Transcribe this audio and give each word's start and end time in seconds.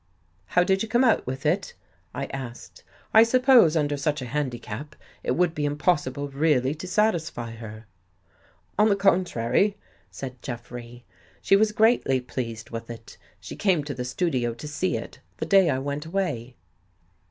"How 0.57 0.63
did 0.63 0.81
you 0.81 0.89
come 0.89 1.03
out 1.03 1.27
with 1.27 1.45
it?" 1.45 1.75
I 2.15 2.25
asked." 2.33 2.83
I 3.13 3.21
suppose 3.21 3.77
under 3.77 3.97
such 3.97 4.19
a 4.19 4.25
handicap, 4.25 4.95
it 5.23 5.33
would 5.33 5.53
be 5.53 5.61
impos 5.69 6.09
sible 6.11 6.27
really 6.33 6.73
to 6.73 6.87
satisfy 6.87 7.51
her."" 7.51 7.85
On 8.79 8.89
the 8.89 8.95
contrary," 8.95 9.77
said 10.09 10.41
Jeffrey," 10.41 11.05
she 11.43 11.55
was 11.55 11.71
greatly 11.71 12.19
pleased 12.19 12.71
with 12.71 12.89
it. 12.89 13.19
She 13.39 13.55
came 13.55 13.83
to 13.83 13.93
the 13.93 14.03
studio 14.03 14.55
to 14.55 14.67
see 14.67 14.97
it, 14.97 15.19
the 15.37 15.45
day 15.45 15.69
I 15.69 15.77
went 15.77 16.07
away." 16.07 16.55